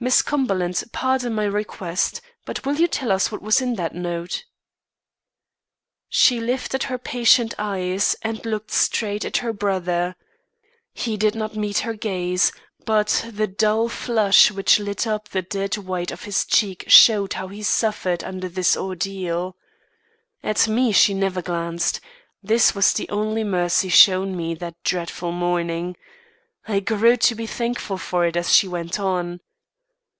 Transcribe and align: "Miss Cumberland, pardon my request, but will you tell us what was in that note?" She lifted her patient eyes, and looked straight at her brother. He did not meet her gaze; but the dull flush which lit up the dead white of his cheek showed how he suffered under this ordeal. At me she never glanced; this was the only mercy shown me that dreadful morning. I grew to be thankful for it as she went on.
"Miss 0.00 0.20
Cumberland, 0.20 0.84
pardon 0.92 1.32
my 1.34 1.44
request, 1.46 2.20
but 2.44 2.66
will 2.66 2.74
you 2.74 2.86
tell 2.86 3.10
us 3.10 3.32
what 3.32 3.40
was 3.40 3.62
in 3.62 3.76
that 3.76 3.94
note?" 3.94 4.44
She 6.10 6.40
lifted 6.40 6.82
her 6.82 6.98
patient 6.98 7.54
eyes, 7.58 8.14
and 8.20 8.44
looked 8.44 8.70
straight 8.70 9.24
at 9.24 9.38
her 9.38 9.54
brother. 9.54 10.14
He 10.92 11.16
did 11.16 11.34
not 11.34 11.56
meet 11.56 11.78
her 11.78 11.94
gaze; 11.94 12.52
but 12.84 13.24
the 13.32 13.46
dull 13.46 13.88
flush 13.88 14.50
which 14.50 14.78
lit 14.78 15.06
up 15.06 15.30
the 15.30 15.40
dead 15.40 15.78
white 15.78 16.10
of 16.10 16.24
his 16.24 16.44
cheek 16.44 16.84
showed 16.86 17.32
how 17.32 17.48
he 17.48 17.62
suffered 17.62 18.22
under 18.22 18.50
this 18.50 18.76
ordeal. 18.76 19.56
At 20.42 20.68
me 20.68 20.92
she 20.92 21.14
never 21.14 21.40
glanced; 21.40 22.00
this 22.42 22.74
was 22.74 22.92
the 22.92 23.08
only 23.08 23.42
mercy 23.42 23.88
shown 23.88 24.36
me 24.36 24.52
that 24.56 24.76
dreadful 24.84 25.32
morning. 25.32 25.96
I 26.68 26.80
grew 26.80 27.16
to 27.16 27.34
be 27.34 27.46
thankful 27.46 27.96
for 27.96 28.26
it 28.26 28.36
as 28.36 28.52
she 28.52 28.68
went 28.68 29.00
on. 29.00 29.40